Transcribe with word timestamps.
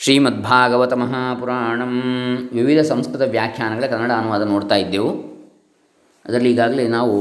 ಶ್ರೀಮದ್ಭಾಗವತ 0.00 0.92
ಮಹಾಪುರಾಣಂ 0.92 1.92
ವಿವಿಧ 2.52 2.80
ಸಂಸ್ಕೃತ 2.80 3.20
ವ್ಯಾಖ್ಯಾನಗಳ 3.20 3.86
ಕನ್ನಡ 3.86 4.12
ಅನುವಾದ 4.12 4.42
ನೋಡ್ತಾ 4.42 4.74
ಇದ್ದೆವು. 4.74 5.10
ಅದರಲ್ಲಿ 6.24 6.50
ಈಗಾಗಲೇ 6.50 6.88
ನಾವು 6.88 7.14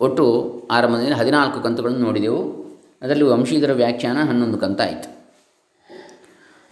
ಒಟ್ಟು 0.00 0.24
ಆರಂಭದಿಂದ 0.70 1.12
ಹದಿನಾಲ್ಕು 1.12 1.60
ಕಂತುಗಳನ್ನು 1.60 2.00
ನೋಡಿದೆವು. 2.00 2.40
ಅದರಲ್ಲಿ 3.02 3.24
ವಂಶೀಧರ 3.24 3.72
ವ್ಯಾಖ್ಯಾನ 3.72 4.18
ಹನ್ನೊಂದು 4.28 4.58
ಕಂತ 4.58 4.80
ಆಯಿತು. 4.80 5.08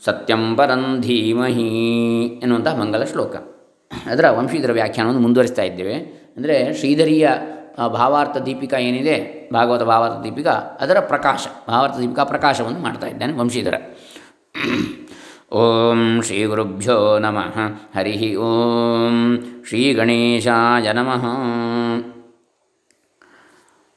ಸತ್ಯಂ 0.05 0.57
ಪರಂ 0.57 1.01
ಧೀಮಹಿ 1.01 2.37
ಎನ್ನುವಂಥ 2.43 2.69
ಮಂಗಲ 2.69 3.05
ಶ್ಲೋಕ. 3.05 3.37
ಅದರ 4.07 4.31
ವಂಶೀಧರ 4.31 4.73
ವ್ಯಾಖ್ಯಾನವನ್ನು 4.73 5.21
ಮುಂದುವರಿಸ್ತಾ 5.21 5.63
ಇದ್ದೇವೆ. 5.63 5.95
ಅಂದರೆ 6.37 6.75
ಶ್ರೀಧರಿಯ 6.75 7.29
ಭಾವಾರ್ಥ 7.89 8.37
ದೀಪಿಕಾ 8.37 8.79
ಏನಿದೆ 8.79 9.34
ಭಾಗವತ 9.53 9.83
ಭಾವಾರ್ಥ 9.83 10.25
ದೀಪಿಕಾ 10.25 10.51
ಅದರ 10.51 11.01
ಪ್ರಕಾಶ 11.01 11.47
ಭಾವಾರ್ಥ 11.69 11.99
ದೀಪಿಕಾ 11.99 12.25
ಪ್ರಕಾಶವನ್ನು 12.25 12.79
ಮಾಡ್ತಾ 12.79 13.07
ಇದ್ದಾನೆ 13.07 13.33
ವಂಶೀಧರ. 13.33 13.75
ಓಂ 15.53 16.23
ಶ್ರೀ 16.23 16.45
ಗುರುಭ್ಯೋ 16.45 17.19
ನಮಃ. 17.19 17.59
ಹರಿ 17.99 18.37
ಓಂ 18.37 19.39
ಶ್ರೀ 19.69 19.93
ಗಣೇಶಾಯ 19.93 20.93
ನಮಃ. 20.93 21.27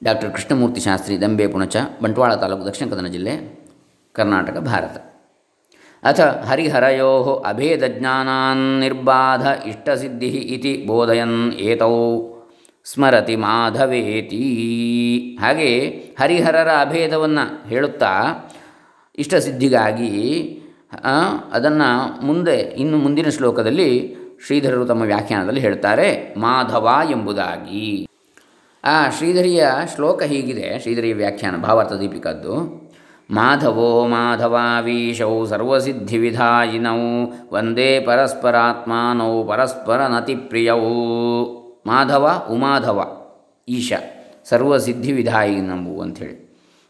ಡಾಕ್ಟರ್ 0.04 0.32
ಕೃಷ್ಣಮೂರ್ತಿ 0.32 0.80
ಶಾಸ್ತ್ರಿ, 0.80 1.22
ದಂಬೆ, 1.22 1.48
ಪುಣಚ, 1.48 1.76
ಬಂಟ್ವಾಳ 2.04 2.36
ತಾಲೂಕು, 2.36 2.66
ದಕ್ಷಿಣ 2.66 2.90
ಕನ್ನಡ 2.90 3.08
ಜಿಲ್ಲೆ, 3.08 3.66
ಕರ್ನಾಟಕ, 4.14 4.58
ಭಾರತ. 4.58 4.98
ಅಥ 6.04 6.20
ಹರಿಹರಯೋ 6.20 7.44
ಅಭೇದಜ್ಞಾನಾನ್ 7.48 8.80
ನಿರ್ಬಾಧ 8.80 9.48
ಇಷ್ಟಸಿದ್ಧಿ 9.66 10.28
ಇತಿ 10.28 10.86
ಬೋಧಯನ್ 10.88 11.54
ಏತೌ. 11.54 12.20
ಸ್ಮರತಿ 12.94 13.36
ಮಾಧವೇತಿ. 13.36 14.46
ಹಾಗೆ 15.42 15.72
ಹರಿಹರರ 16.20 16.70
ಅಭೇದವನ್ನು 16.80 17.70
ಹೇಳುತ್ತಾ 17.70 18.14
ಇಷ್ಟಸಿದ್ಧಿಗಾಗಿ 19.18 20.14
ಅದನ್ನು 21.52 21.90
ಮುಂದೆ, 22.26 22.56
ಇನ್ನು 22.56 22.98
ಮುಂದಿನ 22.98 23.30
ಶ್ಲೋಕದಲ್ಲಿ 23.30 24.16
ಶ್ರೀಧರರು 24.46 24.86
ತಮ್ಮ 24.86 25.02
ವ್ಯಾಖ್ಯಾನದಲ್ಲಿ 25.02 25.60
ಹೇಳ್ತಾರೆ, 25.60 26.36
ಮಾಧವ 26.38 26.88
ಎಂಬುದಾಗಿ. 27.12 28.08
ಆ 28.84 29.10
ಶ್ರೀಧರಿಯ 29.10 29.62
ಶ್ಲೋಕ 29.96 30.24
ಹೀಗಿದೆ, 30.24 30.80
ಶ್ರೀಧರಿಯ 30.82 31.14
ವ್ಯಾಖ್ಯಾನ, 31.14 31.56
ಭಾವಾರ್ಥ 31.58 31.94
ದೀಪಿಕದ್ದು. 31.94 32.56
ಮಾಧವೋ 33.32 34.08
ಮಾಧವಾವೀಶೌ 34.08 35.46
ಸರ್ವಸಿದ್ಧಿವಿಧಾಯಿನೌ, 35.46 37.00
ವಂದೇ 37.54 38.00
ಪರಸ್ಪರಾತ್ಮಾನೌ 38.00 39.44
ಪರಸ್ಪರ 39.44 40.02
ನತಿಪ್ರಿಯೌ. 40.08 40.82
ಮಾಧವ 41.88 42.48
ಉಮಾಧವ 42.52 43.08
ಈಶ. 43.68 43.94
ಸರ್ವಸಿದ್ಧಿವಿಧಾಯಿನವು 44.46 46.02
ಅಂಥೇಳಿ. 46.02 46.48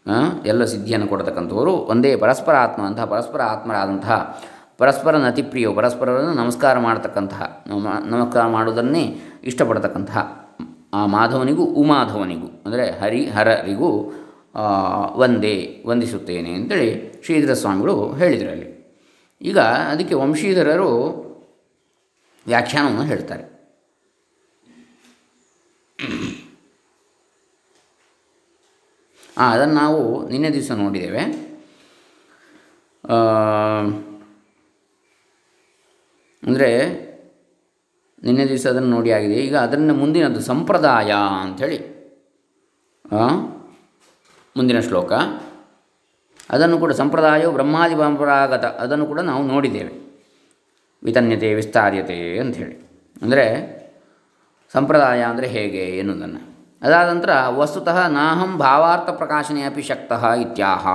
ಆ, 0.07 0.43
ಎಲ್ಲ 0.45 0.65
ಸಿದ್ಧಿಯನ್ನು 0.65 1.07
ಕೊಡತಕ್ಕಂಥವರು 1.07 1.73
ಒಂದೇ 1.73 2.15
ಪರಸ್ಪರ 2.15 2.55
ಆತ್ಮ 2.55 2.81
ಅಂತಹ 2.81 3.05
ಪರಸ್ಪರ 3.05 3.41
ಆತ್ಮರಾದಂತಹ 3.41 4.41
ಪರಸ್ಪರ 4.77 5.15
ನತಿಪ್ರಿಯವು 5.15 5.75
ಪರಸ್ಪರರನ್ನು 5.75 6.33
ನಮಸ್ಕಾರ 6.33 6.79
ಮಾಡತಕ್ಕಂತಹ 6.79 7.63
ನಮ- 7.67 8.09
ನಮಸ್ಕಾರ 8.09 8.45
ಮಾಡುವುದನ್ನೇ 8.45 9.17
ಇಷ್ಟಪಡತಕ್ಕಂತಹ 9.43 10.47
ಆ 10.93 11.05
ಮಾಧವನಿಗೂ 11.05 11.63
ಉಮಾಧವನಿಗೂ 11.63 12.47
ಅಂದರೆ 12.65 12.99
ಹರಿ 12.99 13.25
ಹರರಿಗೂ 13.25 14.13
ಒಂದೇ 15.15 15.83
ವಂದಿಸುತ್ತೇನೆ 15.85 16.53
ಅಂತೇಳಿ 16.53 17.21
ಶ್ರೀಧರ 17.25 17.53
ಸ್ವಾಮಿಗಳು 17.53 18.13
ಹೇಳಿದರು 18.13 18.49
ಅಲ್ಲಿ 18.49 18.77
ಈಗ 19.41 19.59
ಅದಕ್ಕೆ 19.59 20.15
ವಂಶೀಧರರು 20.15 20.89
ವ್ಯಾಖ್ಯಾನವನ್ನು 22.47 23.03
ಹೇಳ್ತಾರೆ. 23.03 23.56
ಅದನ್ನು 29.37 29.75
ನಾವು 29.75 30.29
ನಿನ್ನೆ 30.29 30.49
ದಿವಸ 30.49 30.71
ನೋಡಿದ್ದೇವೆ. 30.71 31.23
ಅಂದರೆ 36.43 36.69
ನಿನ್ನೆ 38.23 38.45
ದಿವಸ 38.47 38.67
ಅದನ್ನು 38.67 38.89
ನೋಡಿ 38.89 39.11
ಆಗಿದೆ 39.11 39.33
ಈಗ 39.33 39.55
ಅದರಿಂದ 39.57 39.91
ಮುಂದಿನದು 39.91 40.41
ಸಂಪ್ರದಾಯ 40.41 41.11
ಅಂಥೇಳಿ. 41.41 41.77
ಮುಂದಿನ 44.57 44.79
ಶ್ಲೋಕ. 44.79 45.13
ಅದನ್ನು 46.49 46.77
ಕೂಡ 46.79 46.91
ಸಂಪ್ರದಾಯವು 46.91 47.51
ಬ್ರಹ್ಮಾದಿ 47.51 47.95
ಪರಂಪರಾಗತ, 47.95 48.65
ಅದನ್ನು 48.65 49.05
ಕೂಡ 49.05 49.19
ನಾವು 49.19 49.43
ನೋಡಿದ್ದೇವೆ. 49.47 49.93
ವಿತನ್ಯತೆ 51.03 51.53
ವಿಸ್ತಾರ್ಯತೆ 51.53 52.39
ಅಂಥೇಳಿ. 52.39 52.75
ಅಂದರೆ 53.21 53.45
ಸಂಪ್ರದಾಯ 54.73 55.21
ಅಂದರೆ 55.21 55.47
ಹೇಗೆ 55.47 55.83
ಎನ್ನುವುದನ್ನು. 55.97 56.56
ಅದಾದ 56.81 57.09
ನಂತರ 57.15 57.29
ವಸ್ತುತಃ 57.49 58.07
ನಾಹಂ 58.07 58.57
ಭಾವಾರ್ಥ 58.57 59.09
ಪ್ರಕಾಶನೆ 59.09 59.61
ಅಪಿ 59.61 59.81
ಶಕ್ತಃ 59.81 60.33
ಇತ್ಯಾಹ. 60.33 60.87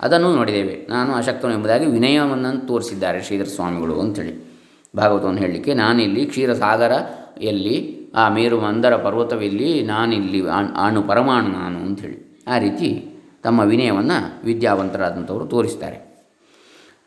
ಅದನ್ನು 0.00 0.34
ನೋಡಿದ್ದೇವೆ. 0.34 0.86
ನಾನು 0.88 1.14
ಅಶಕ್ತನು 1.14 1.52
ಎಂಬುದಾಗಿ 1.52 1.86
ವಿನಯವನ್ನು 1.86 2.66
ತೋರಿಸಿದ್ದಾರೆ 2.66 3.22
ಶ್ರೀಧರ 3.22 3.44
ಸ್ವಾಮಿಗಳು 3.44 4.00
ಅಂಥೇಳಿ. 4.00 4.48
ಭಾಗವತವನ್ನು 4.96 5.38
ಹೇಳಲಿಕ್ಕೆ 5.38 5.74
ನಾನಿಲ್ಲಿ 5.74 6.26
ಕ್ಷೀರಸಾಗರ 6.26 6.92
ಎಲ್ಲಿ, 7.40 7.98
ಆ 8.14 8.28
ಮೇರು 8.28 8.60
ಮಂದರ 8.60 8.96
ಪರ್ವತವಿಲ್ಲಿ, 8.96 9.82
ನಾನಿಲ್ಲಿ 9.82 10.48
ಅಣು 10.84 11.02
ಪರಮಾಣು 11.02 11.48
ನಾನು 11.48 11.78
ಅಂಥೇಳಿ. 11.78 12.44
ಆ 12.48 12.58
ರೀತಿ 12.58 13.10
ತಮ್ಮ 13.42 13.60
ವಿನಯವನ್ನು 13.60 14.44
ವಿದ್ಯಾವಂತರಾದಂಥವರು 14.44 15.44
ತೋರಿಸ್ತಾರೆ. 15.44 15.98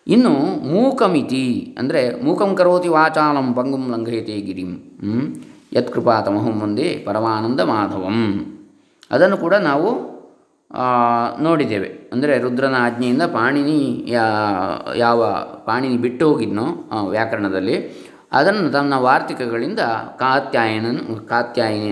ಇನ್ನು 0.07 0.29
ಮೂಕಮಿತಿ, 0.71 1.75
ಅಂದರೆ 1.79 2.23
ಮೂಕಂ 2.23 2.55
ಕರೋತಿ 2.55 2.87
ವಾಚಾಲಂ 2.87 3.53
ಪಂಗುಂ 3.53 3.91
ಲಂಘಯತೆ 3.91 4.41
ಗಿರಿಂ? 4.41 4.75
ಯತ್ಕೃಪಾತಮಹಂ 5.73 6.55
ಮುಂದೆ 6.59 6.87
ಪರಮಾನಂದ 7.05 7.59
ಮಾಧವಂ. 7.59 8.17
ಅದನ್ನು 9.11 9.37
ಕೂಡ 9.37 9.55
ನಾವು 9.69 9.89
ನೋಡಿದ್ದೇವೆ. 11.41 11.89
ಅಂದರೆ 12.13 12.33
ರುದ್ರನ 12.39 12.75
ಆಜ್ಞೆಯಿಂದ 12.79 13.23
ಪಾಣಿನಿ 13.33 13.79
ಯಾವ 14.95 15.19
ಪಾಣಿನಿ 15.65 15.97
ಬಿಟ್ಟು 15.97 16.29
ಹೋಗಿದ್ನೋ 16.29 16.65
ವ್ಯಾಕರಣದಲ್ಲಿ, 17.09 17.77
ಅದನ್ನು 18.31 18.71
ತನ್ನ 18.71 18.93
ವಾರ್ತಿಕಗಳಿಂದ 18.97 19.79
ಕಾತ್ಯಾಯನ 20.19 20.87
ಕಾತ್ಯಾಯನಿ 21.29 21.91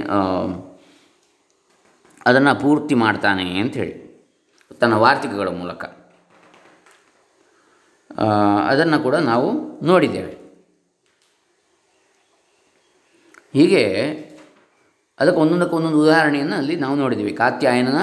ಅದನ್ನು 2.26 2.54
ಪೂರ್ತಿ 2.62 2.96
ಮಾಡ್ತಾನೆ 2.96 3.46
ಅಂಥೇಳಿ 3.60 3.96
ತನ್ನ 4.80 4.94
ವಾರ್ತಿಕಗಳ 4.94 5.50
ಮೂಲಕ. 5.50 5.84
ಅದನ್ನು 8.68 9.00
ಕೂಡ 9.04 9.16
ನಾವು 9.16 9.50
ನೋಡಿದ್ದೇವೆ. 9.86 10.39
ಹೀಗೆ 13.54 13.84
ಅದಕ್ಕೆ 15.20 15.42
ಒಂದೊಂದಕ್ಕೆ 15.42 15.76
ಒಂದೊಂದು 15.76 16.02
ಉದಾಹರಣೆಯನ್ನು 16.04 16.56
ಅಲ್ಲಿ 16.56 16.76
ನಾವು 16.76 16.96
ನೋಡಿದ್ದೀವಿ. 16.96 17.32
ಕಾತ್ಯಾಯನನ 17.34 18.00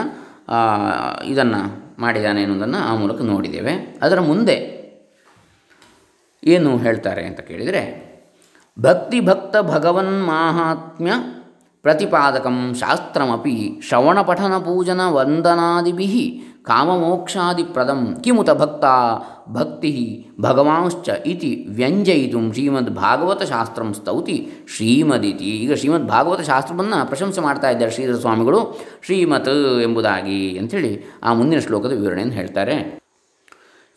ಇದನ್ನು 1.24 1.60
ಮಾಡಿದ್ದಾನೆ 2.00 2.42
ಅನ್ನೋದನ್ನು 2.42 2.78
ಆ 2.78 2.94
ಮೂಲಕ 2.94 3.20
ನೋಡಿದ್ದೇವೆ. 3.20 3.98
ಅದರ 4.02 4.20
ಮುಂದೆ 4.20 4.56
ಏನು 6.44 6.76
ಹೇಳ್ತಾರೆ 6.76 7.22
ಅಂತ 7.26 7.40
ಕೇಳಿದರೆ 7.40 7.82
ಭಕ್ತಿ 8.82 9.20
ಭಕ್ತ 9.20 9.56
ಭಗವನ್ 9.62 10.26
ಮಾಹಾತ್ಮ್ಯ 10.26 11.12
ಪ್ರತಿಪಾದಕಂ 11.82 12.74
ಶಾಸ್ತ್ರಮಪಿ 12.74 13.80
ಶ್ರವಣಪಠನ 13.88 14.54
ಪೂಜನ 14.58 15.00
ವಂದನಾದಿಭಿ 15.08 16.06
ಕಾಮಮೋಕ್ಷಾದಿಪ್ರದಂ 16.66 18.20
ಕಿಮುತ 18.24 18.50
ಭಕ್ತ 18.50 18.84
ಭಕ್ತಿ 19.48 20.26
ಭಗವಾಂಶ್ಚ 20.40 21.08
ಇತಿ 21.26 21.66
ವ್ಯಂಜಯಿತು 21.68 22.52
ಶ್ರೀಮದ್ 22.52 22.94
ಭಾಗವತ 22.94 23.42
ಶಾಸ್ತ್ರಂ 23.42 23.94
ಸ್ತೌತಿ 23.94 24.52
ಶ್ರೀಮದಿತಿ 24.76 25.44
ಈಗ 25.44 25.72
ಶ್ರೀಮದ್ 25.72 26.08
ಭಾಗವತ 26.08 26.40
ಶಾಸ್ತ್ರವನ್ನು 26.40 27.06
ಪ್ರಶಂಸೆ 27.06 27.40
ಮಾಡ್ತಾ 27.40 27.70
ಇದ್ದಾರೆ 27.70 27.92
ಶ್ರೀಧರ 27.92 28.14
ಸ್ವಾಮಿಗಳು. 28.14 28.80
ಶ್ರೀಮತ್ 29.02 29.82
ಎಂಬುದಾಗಿ 29.82 30.58
ಅಂಥೇಳಿ 30.58 31.02
ಆ 31.22 31.32
ಮುಂದಿನ 31.32 31.58
ಶ್ಲೋಕದ 31.58 32.00
ವಿವರಣೆಯನ್ನು 32.00 32.34
ಹೇಳ್ತಾರೆ. 32.34 33.06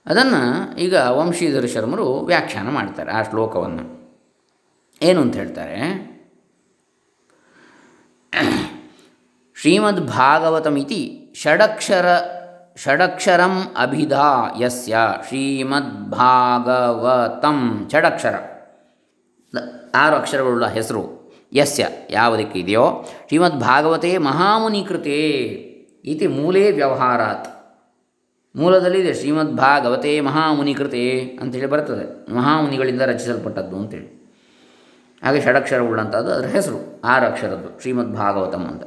ಅದನ್ನು 0.06 0.78
ಈಗ 0.78 0.94
ವಂಶೀಧರ 0.94 1.66
ಶರ್ಮರು 1.66 2.20
ವ್ಯಾಖ್ಯಾನ 2.20 2.70
ಮಾಡ್ತಾರೆ 2.70 3.10
ಆ 3.10 3.22
ಶ್ಲೋಕವನ್ನು. 3.22 4.14
ಏನು 5.02 5.20
ಅಂತ 5.20 5.36
ಹೇಳ್ತಾರೆ? 5.36 6.14
ಶ್ರೀಮದ್ 9.64 10.06
ಭಾಗವತಮಿತಿ 10.06 11.32
ಷಡಕ್ಷರ, 11.36 12.06
ಷಡಕ್ಷರಂ 12.76 13.62
ಅಭಿಧಾ 13.80 14.56
ಯಸ್ಯ 14.60 14.96
ಶ್ರೀಮದ್ಭಾಗವತಂ 15.28 17.88
ಷಡಕ್ಷರ. 17.92 18.34
ಆರು 19.94 20.16
ಅಕ್ಷರಗಳುಳ್ಳ 20.16 20.66
ಹೆಸರು 20.66 21.32
ಯಸ್ಯ 21.52 21.88
ಯಾವುದಕ್ಕೆ 22.10 22.58
ಇದೆಯೋ 22.58 23.04
ಶ್ರೀಮದ್ 23.28 23.60
ಭಾಗವತೆ 23.60 24.18
ಮಹಾಮುನಿ 24.18 24.84
ಕೃತೆ 24.88 25.40
ಇತಿ 26.04 26.26
ಮೂಲೇ 26.26 26.70
ವ್ಯವಹಾರಾತ್. 26.70 27.48
ಮೂಲದಲ್ಲಿದೆ 28.56 29.14
ಶ್ರೀಮದ್ 29.14 29.56
ಭಾಗವತೆ 29.56 30.20
ಮಹಾಮುನಿ 30.20 30.74
ಕೃತೆ 30.74 31.38
ಅಂತೇಳಿ 31.42 31.66
ಬರ್ತದೆ. 31.66 32.34
ಮಹಾಮುನಿಗಳಿಂದ 32.34 33.00
ರಚಿಸಲ್ಪಟ್ಟದ್ದು 33.00 33.76
ಅಂತೇಳಿ. 33.76 34.36
ಹಾಗೆ 35.24 35.40
ಷಡಕ್ಷರವುಳ್ಳಂಥದ್ದು 35.40 36.32
ಅದರ 36.32 36.46
ಹೆಸರು, 36.46 37.00
ಆರು 37.04 37.26
ಅಕ್ಷರದ್ದು 37.26 37.80
ಶ್ರೀಮದ್ 37.80 38.14
ಭಾಗವತಂ 38.14 38.64
ಅಂತ. 38.64 38.82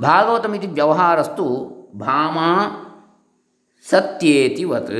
ಭಾಗವತಂ 0.00 0.54
ಇತಿ 0.54 0.66
ವ್ಯವಹಾರಸ್ತು 0.66 1.46
ಭಾಮಾ 1.98 2.48
ಸತ್ಯೇತಿವತ್? 3.86 4.94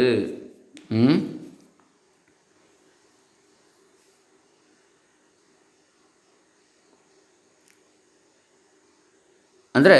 ಅಂದರೆ 9.74 9.98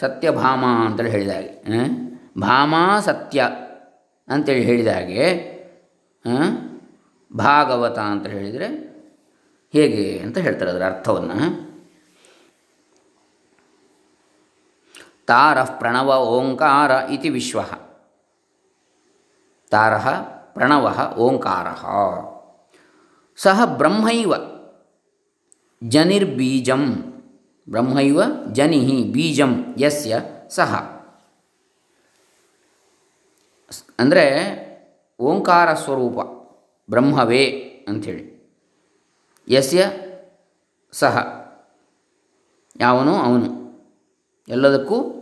ಸತ್ಯಭಾಮ 0.00 0.64
ಅಂತೇಳಿ 0.86 1.10
ಹೇಳಿದ 1.10 1.30
ಹಾಗೆ 1.30 1.52
ಭಾಮ 2.40 2.74
ಸತ್ಯ 3.00 3.40
ಅಂತೇಳಿ 4.28 4.62
ಹೇಳಿದ 4.62 4.86
ಹಾಗೆ? 4.88 5.24
ಭಾಗವತ 7.36 7.98
ಅಂತ 7.98 8.26
ಹೇಳಿದರೆ 8.26 8.68
ಹೇಗೆ 9.74 10.18
ಅಂತ 10.18 10.38
ಹೇಳ್ತಾರೆ 10.38 10.70
ಅದರ 10.70 10.84
ಅರ್ಥವನ್ನು 10.84 11.38
ತಾರಃ 15.26 15.78
ಪ್ರಣವ 15.78 16.16
ಓಂಕಾರ 16.16 16.90
ಇತಿ 16.90 17.28
ವಿಶ್ವ. 17.28 17.60
ತಾರಃ 19.70 20.20
ಪ್ರಣವ 20.52 21.14
ಓಂಕಾರ. 21.18 21.66
ಸಹ 23.36 23.64
ಬ್ರಹ್ಮೈವ 23.64 24.32
ಜನಿರ್ಬೀಜಂ. 25.84 26.94
ಬ್ರಹ್ಮೈವ 27.70 28.22
ಜನಿ 28.52 29.10
ಬೀಜಂ 29.12 29.74
ಯಸ್ಯ 29.78 30.18
ಸಹ. 30.50 30.74
ಅಂದರೆ 33.98 34.54
ಓಂಕಾರ 35.20 35.74
ಸ್ವರೂಪ, 35.74 36.18
ಬ್ರಹ್ಮವೇ 36.90 37.46
ಅಂಥೇಳಿ. 37.88 38.34
ಯಸ್ಯ 39.48 39.90
ಸಹ. 40.92 41.16
ಯಾವನು? 42.80 43.16
ಅವನು. 43.16 43.64
ಎಲ್ಲದಕ್ಕೂ 44.48 45.13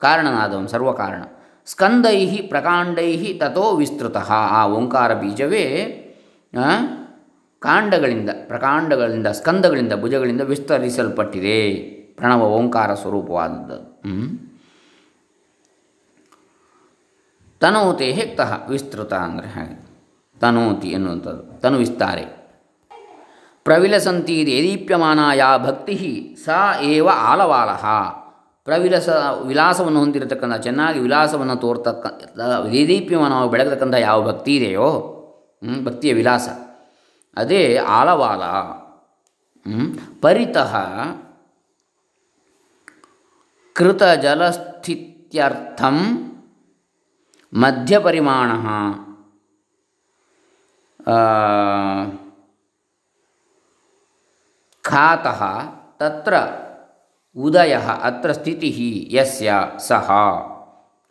ಕಾರಣನಾದವನು, 0.00 0.68
ಸರ್ವಕಾರಣ. 0.68 1.22
ಸ್ಕಂದೈ 1.66 2.36
ಪ್ರಕಾಂಡೈ 2.36 3.38
ತಥೋ 3.38 3.76
ವಿಸ್ತೃತ. 3.76 4.16
ಆ 4.16 4.66
ಓಂಕಾರ 4.66 5.14
ಬೀಜವೇ 5.14 5.64
ಕಾಂಡಗಳಿಂದ, 7.58 8.30
ಪ್ರಕಾಂಡಗಳಿಂದ, 8.46 9.26
ಸ್ಕಂದಗಳಿಂದ, 9.26 9.92
ಭುಜಗಳಿಂದ 9.92 10.40
ವಿಸ್ತರಿಸಲ್ಪಟ್ಟಿದೆ. 10.40 11.72
ಪ್ರಣವ 12.16 12.42
ಓಂಕಾರ 12.42 12.94
ಸ್ವರೂಪವಾದದ್ದು? 12.94 13.90
ತನೋತೆ 17.60 18.12
ಹೆಕ್ತಃ 18.12 18.66
ವಿಸ್ತೃತ 18.68 19.12
ಅಂದರೆ 19.12 19.48
ಹಾಗೆ. 19.48 19.90
ತನೋತಿ 20.40 20.88
ಎನ್ನುವಂಥದ್ದು. 20.88 21.60
ತನು 21.60 21.78
ವಿಸ್ತಾರೆ. 21.78 22.40
ಪ್ರವಿಲಸಂತಿ 23.64 24.40
ಯದೀಪ್ಯಮಾನ 24.40 25.18
ಯಾ 25.34 25.58
ಭಕ್ತಿ 25.58 26.36
ಸಾ 26.44 26.80
ಏವ 26.80 27.08
ಆಲವಾಲಹ 27.08 27.84
ಪ್ರವಿಲಸ 28.70 29.08
ವಿಲಾಸವನ್ನು 29.50 30.00
ಹೊಂದಿರತಕ್ಕಂಥ, 30.00 30.56
ಚೆನ್ನಾಗಿ 30.66 30.98
ವಿಲಾಸವನ್ನು 31.06 31.56
ತೋರ್ತಕ್ಕ 31.64 32.04
ದೇದೀಪ್ಯಮಾನವಾಗಿ 32.72 33.50
ಬೆಳಗತಕ್ಕಂಥ 33.54 33.96
ಯಾವ 34.08 34.18
ಭಕ್ತಿ 34.30 34.52
ಇದೆಯೋ 34.56 34.88
ಭಕ್ತಿಯ 35.86 36.12
ವಿಲಾಸ. 36.18 36.46
ಅದೇ 37.36 37.62
ಆಲವಾಲ 37.98 38.42
ಪರಿತಃ 40.22 40.22
ಪರಿತಃ 40.22 40.72
ಕೃತಜಲಸ್ಥಿತ್ಯರ್ಥಂ 43.76 45.96
ಮಧ್ಯಪರಿಮಾಣ. 47.52 48.50
ಖಾತಃ 54.84 55.40
ತತ್ರ 56.00 56.34
ಉದಯ 57.36 57.74
ಅತ್ರ 58.02 58.32
ಸ್ಥಿತಿ 58.32 58.68
ಯಸ್ಯ 59.12 59.52
ಸಹ. 59.78 60.10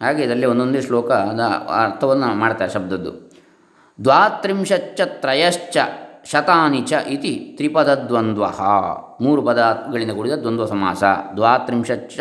ಹಾಗೆ 0.02 0.24
ಇದರಲ್ಲಿ 0.24 0.46
ಒಂದೊಂದೇ 0.46 0.82
ಶ್ಲೋಕ 0.82 1.12
ಅದ 1.12 1.40
ಅರ್ಥವನ್ನು 1.84 2.28
ಮಾಡ್ತಾರೆ 2.36 2.72
ಶಬ್ದದ್ದು. 2.72 3.12
ದ್ವಾತ್ರಿಂಶಚ್ಚ 4.04 5.02
ತ್ರಯಶ್ಚ 5.02 5.78
ಶತಾನಿ 6.26 6.82
ಚ 6.82 6.92
ಇತಿ 6.92 7.54
ತ್ರಿಪದದ್ವಂದ್ವ. 7.56 8.46
ಮೂರು 9.22 9.42
ಪದಗಳಿಂದ 9.42 10.12
ಕೂಡಿದ 10.12 10.32
ದ್ವಂದ್ವ 10.34 10.66
ಸಮಾಸ. 10.66 11.04
ದ್ವಾತ್ರಿಂಶಚ್ಚ 11.36 12.20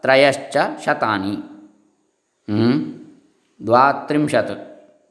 ತ್ರಯಶ್ಚ 0.00 0.56
ಶತಾನಿ? 0.84 1.36
ದ್ವಾತ್ರಿಂಶತ್ 3.66 4.54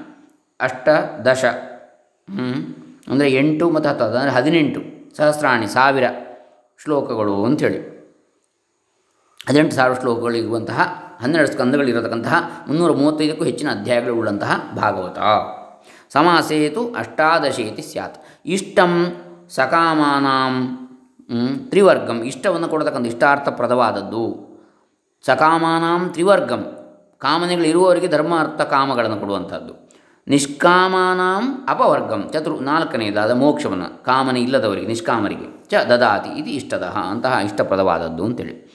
ಅಷ್ಟ 0.61 0.89
ದಶ 1.29 1.45
ಅಂದರೆ 3.11 3.29
ಎಂಟು 3.33 3.67
ಮತ್ತು 3.71 3.89
ಹತ್ತು, 3.89 4.05
ಅಂದರೆ 4.05 4.33
ಹದಿನೆಂಟು 4.33 4.81
ಸಹಸ್ರಾಣಿ, 5.17 5.67
ಸಾವಿರ 5.67 6.05
ಶ್ಲೋಕಗಳು 6.83 7.35
ಅಂಥೇಳಿ. 7.45 7.81
ಹದಿನೆಂಟು 9.49 9.77
ಸಾವಿರ 9.77 9.95
ಶ್ಲೋಕಗಳಿರುವಂತಹ, 10.01 10.81
ಹನ್ನೆರಡು 11.23 11.51
ಸ್ಕಂದಗಳಿರತಕ್ಕಂತಹ, 11.53 12.35
ಮುನ್ನೂರ 12.69 12.93
ಮೂವತ್ತೈದಕ್ಕೂ 12.93 13.45
ಹೆಚ್ಚಿನ 13.45 13.69
ಅಧ್ಯಾಯಗಳು 13.71 14.15
ಉಳ್ಳಂತಹ 14.15 14.53
ಭಾಗವತ. 14.77 15.19
ಸಮಾಸೇತು 16.13 16.83
ಅಷ್ಟಾದಶೇತಿ 16.93 17.83
ಸ್ಯಾತ್. 17.83 18.17
ಇಷ್ಟಂ 18.47 18.93
ಸಕಾಮಾನಾಂ 19.55 20.77
ತ್ರಿವರ್ಗಂ. 21.71 22.21
ಇಷ್ಟವನ್ನು 22.21 22.69
ಕೊಡತಕ್ಕಂಥ 22.69 23.07
ಇಷ್ಟಾರ್ಥಪ್ರದವಾದದ್ದು. 23.07 24.51
ಸಕಾಮಾನಾಂ, 25.27 26.09
ತ್ರಿವರ್ಗಂ. 26.09 26.77
ಕಾಮನೆಗಳಿರುವವರಿಗೆ 27.19 28.09
ಧರ್ಮ 28.09 28.39
ಅರ್ಥ 28.39 28.61
ಕಾಮಗಳನ್ನು 28.61 29.17
ಕೊಡುವಂಥದ್ದು. 29.17 29.91
ನಿಷ್ಕಾಮಾನಾಂ, 30.29 31.67
ಅಪವರ್ಗಂ. 31.69 32.31
ಚತುರ್ 32.33 32.63
ನಾಲ್ಕನೆಯದಾದ 32.63 33.31
ಮೋಕ್ಷವನ್ನು. 33.31 34.05
ಕಾಮನೆ 34.05 34.41
ಇಲ್ಲದವರಿಗೆ, 34.41 34.87
ನಿಷ್ಕಾಮರಿಗೆ. 34.87 35.69
ಚ, 35.69 35.75
ದದಾತಿ 35.75 36.41
ಇದು 36.41 36.51
ಇಷ್ಟದ 36.51 36.83
ಅಂತಹ 36.83 37.39
ಇಷ್ಟಪ್ರದವಾದದ್ದು 37.45 38.25
ಅಂತೇಳಿ. 38.25 38.71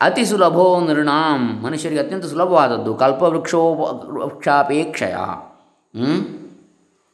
ಅತಿ 0.00 0.24
ಸುಲಭೋ 0.24 0.80
ನೃಣಾಂ. 0.80 1.62
ಮನುಷ್ಯರಿಗೆ 1.62 2.00
ಅತ್ಯಂತ 2.00 2.24
ಸುಲಭವಾದದ್ದು. 2.24 2.94
ಕಲ್ಪವೃಕ್ಷೋ, 2.94 3.74
ವೃಕ್ಷಾಪೇಕ್ಷೆಯ. 4.20 5.16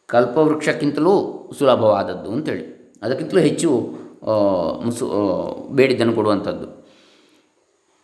ಕಲ್ಪವೃಕ್ಷಕ್ಕಿಂತಲೂ 0.07 1.51
ಸುಲಭವಾದದ್ದು 1.59 2.33
ಅಂತೇಳಿ. 2.33 2.78
ಅದಕ್ಕಿಂತಲೂ 3.03 3.41
ಹೆಚ್ಚು 3.41 3.71
ಮುಸು 4.85 5.07
ಬೇಡಿದ್ದನ್ನು 5.73 6.13
ಕೊಡುವಂಥದ್ದು. 6.13 6.67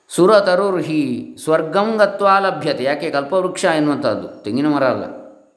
ಸುರತರುರ್ಹಿ 0.09 1.01
ಸ್ವರ್ಗಂ 1.45 1.97
ಗತ್ವಾ 1.97 2.39
ಲಭ್ಯತೆ. 2.39 2.85
ಯಾಕೆ? 2.85 3.11
ಕಲ್ಪವೃಕ್ಷ 3.11 3.65
ಎನ್ನುವಂಥದ್ದು. 3.65 4.43
ತೆಂಗಿನ 4.43 4.69
ಮರ 4.69 4.85
ಅಲ್ಲ. 4.85 5.05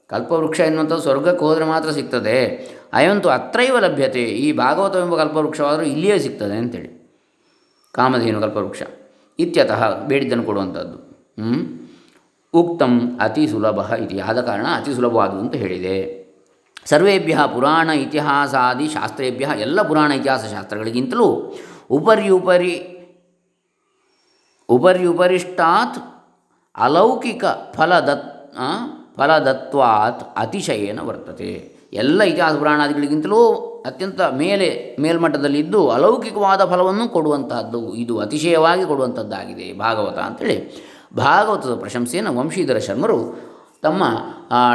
ಕಲ್ಪವೃಕ್ಷ 0.08 0.60
ಎನ್ನುವಂಥದ್ದು 0.60 1.02
ಸ್ವರ್ಗಕ್ಕೆ 1.02 1.46
ಹೋದರೆ 1.46 1.66
ಮಾತ್ರ 1.66 1.90
ಸಿಗ್ತದೆ. 1.92 2.38
ಅಯಂತು 2.94 3.30
ಅತ್ರೈವ 3.30 3.80
ಲಭ್ಯತೆ. 3.80 4.24
ಈ 4.24 4.52
ಭಾಗವತವೆಂಬ 4.52 5.16
ಕಲ್ಪವೃಕ್ಷವಾದರೂ 5.16 5.86
ಇಲ್ಲಿಯೇ 5.86 6.20
ಸಿಗ್ತದೆ 6.20 6.58
ಅಂತೇಳಿ. 6.58 6.92
ಕಾಮಧೇನು 7.92 8.42
ಕಲ್ಪವೃಕ್ಷ. 8.42 8.84
ಇತ್ಯತಃ 9.40 9.82
ಬೇಡಿದ್ದನ್ನು 10.08 10.44
ಕೊಡುವಂಥದ್ದು? 10.44 10.98
ಉಕ್ತಂ 12.54 12.94
ಅತಿ 13.22 13.48
ಸುಲಭ 13.48 13.80
ಆದ 14.30 14.40
ಕಾರಣ 14.42 14.66
ಅತಿ 14.76 14.94
ಸುಲಭವಾದುದು 14.94 15.40
ಅಂತ 15.40 15.56
ಹೇಳಿದೆ. 15.56 16.27
ಸರ್ವೇಭ್ಯ 16.90 17.38
ಪುರಾಣ 17.54 17.90
ಇತಿಹಾಸಾದಿ 17.90 18.88
ಶಾಸ್ತ್ರೇಭ್ಯ 18.88 19.48
ಎಲ್ಲ 19.60 19.82
ಪುರಾಣ 19.82 20.12
ಇತಿಹಾಸ 20.12 20.46
ಶಾಸ್ತ್ರಗಳಿಗಿಂತಲೂ 20.46 21.28
ಉಪರ್ಯುಪರಿ 21.92 22.76
ಉಪರ್ಯುಪರಿಷ್ಟಾತ್ 24.70 25.98
ಅಲೌಕಿಕ 26.76 27.46
ಫಲದತ್ 27.74 28.28
ಫಲದತ್ವಾತ್ 29.18 30.24
ಅತಿಶಯೇನ 30.38 31.00
ವರ್ತತೆ. 31.00 31.52
ಎಲ್ಲ 31.94 32.22
ಇತಿಹಾಸ 32.22 32.56
ಪುರಾಣಾದಿಗಳಿಗಿಂತಲೂ 32.56 33.42
ಅತ್ಯಂತ 33.86 34.22
ಮೇಲೆ, 34.22 34.98
ಮೇಲ್ಮಟ್ಟದಲ್ಲಿದ್ದು 35.00 35.82
ಅಲೌಕಿಕವಾದ 35.90 36.62
ಫಲವನ್ನು 36.66 37.06
ಕೊಡುವಂತಹದ್ದು, 37.10 37.82
ಇದು 37.96 38.20
ಅತಿಶಯವಾಗಿ 38.20 38.86
ಕೊಡುವಂಥದ್ದಾಗಿದೆ 38.86 39.68
ಭಾಗವತ 39.80 40.18
ಅಂತೇಳಿ. 40.20 40.58
ಭಾಗವತದ 41.16 41.76
ಪ್ರಶಂಸೆಯನ್ನು 41.80 42.32
ವಂಶೀಧರ 42.40 42.78
ಶರ್ಮರು 42.78 43.20
ತಮ್ಮ 43.88 44.04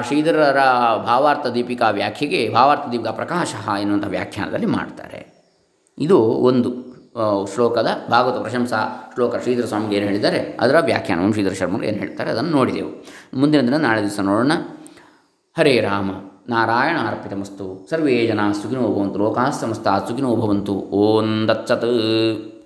ಶ್ರೀಧರರ 0.07 0.61
ಭಾವಾರ್ಥ 1.09 1.47
ದೀಪಿಕಾ 1.57 1.89
ವ್ಯಾಖ್ಯೆಗೆ 1.99 2.41
ಭಾವಾರ್ಥ 2.57 2.87
ದೀಪಿಕಾ 2.93 3.13
ಪ್ರಕಾಶ 3.21 3.53
ಎನ್ನುವಂಥ 3.83 4.07
ವ್ಯಾಖ್ಯಾನದಲ್ಲಿ 4.17 4.71
ಮಾಡ್ತಾರೆ. 4.79 5.21
ಇದು 5.99 6.19
ಒಂದು 6.51 6.71
ಶ್ಲೋಕದ 7.53 7.89
ಭಾಗವತ 8.11 8.37
ಪ್ರಶಂಸಾ 8.45 8.79
ಶ್ಲೋಕ 9.15 9.37
ಶ್ರೀಧರ 9.45 9.67
ಸ್ವಾಮಿಗೆ 9.71 9.97
ಏನು 9.99 10.07
ಹೇಳಿದ್ದಾರೆ, 10.07 10.39
ಅದರ 10.61 10.77
ವ್ಯಾಖ್ಯಾನವನ್ನು 10.91 11.35
ಶ್ರೀಧರ 11.37 11.55
ಶರ್ಮರು 11.59 11.85
ಏನು 11.89 11.99
ಹೇಳ್ತಾರೆ, 12.03 12.31
ಅದನ್ನು 12.35 12.53
ನೋಡಿದೆವು. 12.59 12.93
ಮುಂದಿನ 13.41 13.61
ದಿನ 13.69 13.79
ನಾಳೆ 13.87 14.01
ದಿವಸ 14.07 14.21
ನೋಡೋಣ. 14.29 14.55
ಹರೇ 15.57 15.75
ರಾಮ, 15.89 16.11
ನಾರಾಯಣ 16.49 16.99
ಅರ್ಪಿತಮಸ್ತು. 17.11 17.67
ಸರ್ವೇ 17.91 18.15
ಜನ 18.27 18.41
ಸುಖಿನೋ 18.61 18.85
ಭವಂತು 18.95 19.19
ಲೋಕಾಃ 19.25 19.51
ಸಮಸ್ತ 19.61 19.89
ಸುಖಿನೋ 20.09 20.31
ಭವಂತು. 20.43 20.75
ಓಂ 21.03 21.29